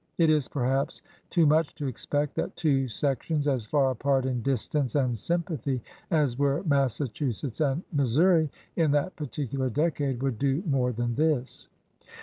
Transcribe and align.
It 0.17 0.31
is, 0.31 0.47
perhaps, 0.47 1.03
too 1.29 1.45
much 1.45 1.75
to 1.75 1.85
expect 1.85 2.33
that 2.33 2.55
two 2.55 2.87
sections 2.87 3.47
as 3.47 3.67
far 3.67 3.91
apart 3.91 4.25
in 4.25 4.41
distance 4.41 4.95
and 4.95 5.15
sympathy 5.15 5.83
as 6.09 6.39
were 6.39 6.63
Massachusetts 6.63 7.61
and 7.61 7.83
Mis 7.93 8.17
souri 8.17 8.49
in 8.75 8.89
that 8.93 9.15
particular 9.15 9.69
decade 9.69 10.23
would 10.23 10.39
do 10.39 10.63
more 10.65 10.91
than 10.91 11.13
this. 11.13 11.67